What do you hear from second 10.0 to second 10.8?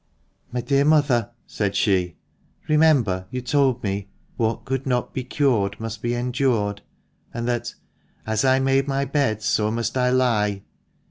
lie.'